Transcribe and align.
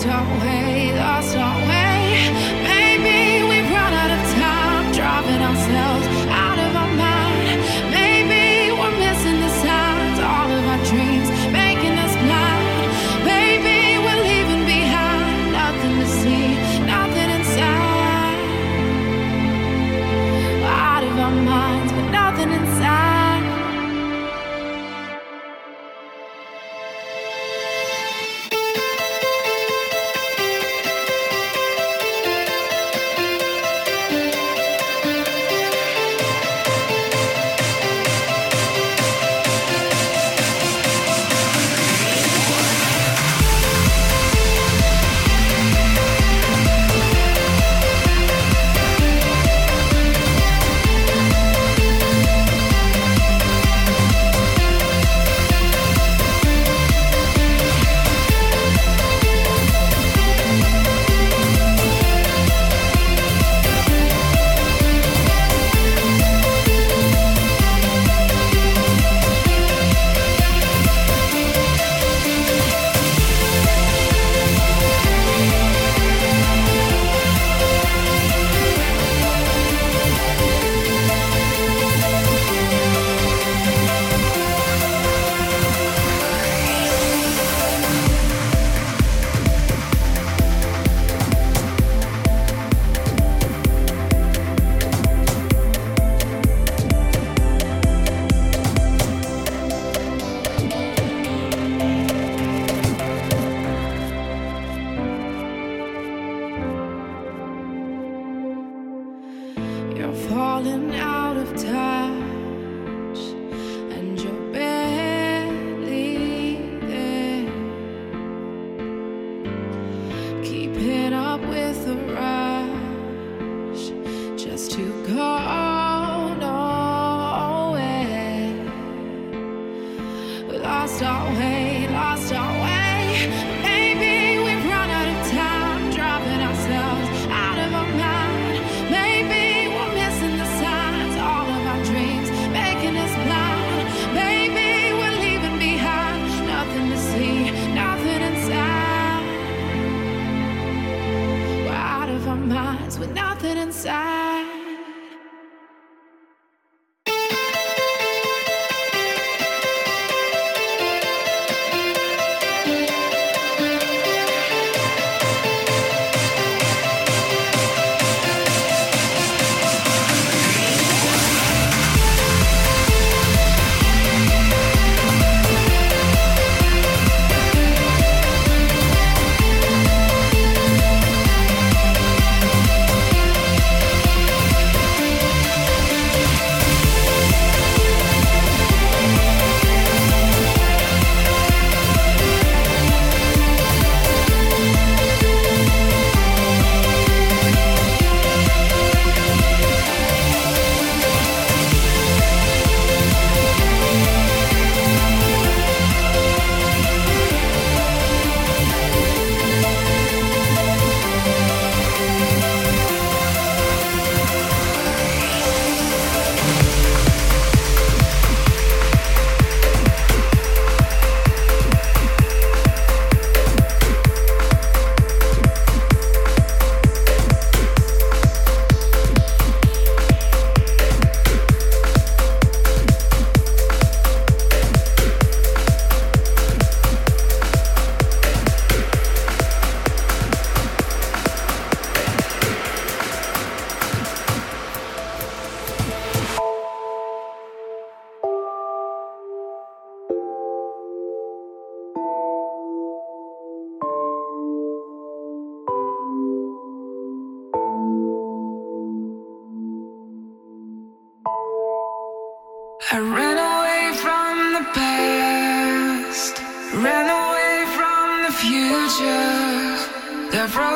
somewhere 0.00 0.69